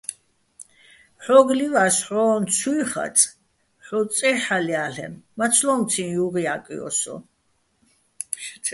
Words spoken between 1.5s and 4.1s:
ლივა́ს, ჰ̦ო́ჼ ცუჲ ხაწე̆, ჰ̦ო